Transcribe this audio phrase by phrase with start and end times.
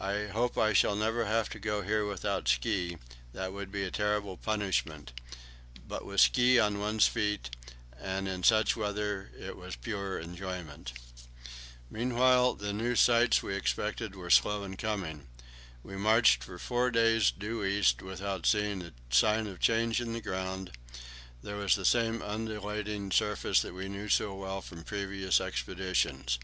[0.00, 2.96] I hope I shall never have to go here without ski;
[3.32, 5.12] that would be a terrible punishment;
[5.86, 7.50] but with ski on one's feet
[7.96, 10.94] and in such weather it was pure enjoyment.
[11.88, 15.28] Meanwhile the new sights we expected were slow in coming.
[15.84, 20.20] We marched for four days due east without seeing a sign of change in the
[20.20, 20.72] ground;
[21.44, 26.40] there was the same undulating surface that we knew so well from previous expeditions.